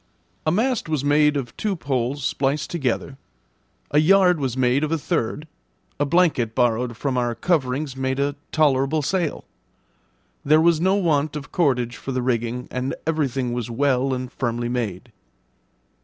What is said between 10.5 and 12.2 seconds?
was no want of cordage for